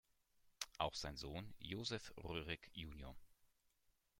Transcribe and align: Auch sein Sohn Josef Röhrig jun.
Auch 0.79 0.95
sein 0.95 1.15
Sohn 1.15 1.53
Josef 1.59 2.11
Röhrig 2.23 2.71
jun. 2.73 3.05